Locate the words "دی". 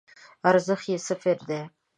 1.49-1.61